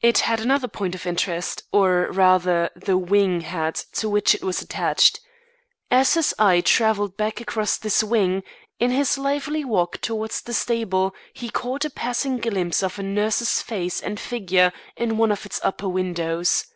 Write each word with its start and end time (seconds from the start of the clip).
It 0.00 0.18
had 0.20 0.38
another 0.40 0.68
point 0.68 0.94
of 0.94 1.08
interest, 1.08 1.64
or, 1.72 2.02
rather 2.12 2.70
the 2.76 2.96
wing 2.96 3.40
had 3.40 3.74
to 3.94 4.08
which 4.08 4.32
it 4.32 4.44
was 4.44 4.62
attached. 4.62 5.18
As 5.90 6.14
his 6.14 6.32
eye 6.38 6.60
travelled 6.60 7.16
back 7.16 7.40
across 7.40 7.76
this 7.76 8.04
wing, 8.04 8.44
in 8.78 8.92
his 8.92 9.18
lively 9.18 9.64
walk 9.64 9.98
towards 10.00 10.40
the 10.40 10.54
stable, 10.54 11.16
he 11.32 11.50
caught 11.50 11.84
a 11.84 11.90
passing 11.90 12.36
glimpse 12.38 12.80
of 12.80 12.96
a 13.00 13.02
nurse's 13.02 13.60
face 13.60 14.00
and 14.00 14.20
figure 14.20 14.72
in 14.96 15.16
one 15.16 15.32
of 15.32 15.44
its 15.44 15.58
upper 15.64 15.88
windows. 15.88 16.66